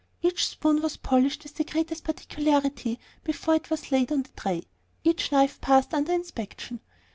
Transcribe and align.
Each 0.23 0.47
spoon 0.47 0.81
was 0.81 0.97
polished 0.97 1.43
with 1.43 1.53
the 1.53 1.63
greatest 1.63 2.03
particularity 2.03 2.99
before 3.23 3.53
it 3.53 3.69
was 3.69 3.91
laid 3.91 4.11
on 4.11 4.23
the 4.23 4.29
tray; 4.35 4.63
each 5.03 5.31
knife 5.31 5.61
passed 5.61 5.93
under 5.93 6.11
inspection. 6.11 6.79